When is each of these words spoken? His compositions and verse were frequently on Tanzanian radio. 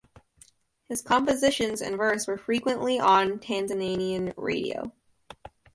His 0.89 1.03
compositions 1.03 1.79
and 1.83 1.95
verse 1.95 2.25
were 2.25 2.35
frequently 2.39 2.97
on 2.99 3.37
Tanzanian 3.37 4.33
radio. 4.35 4.91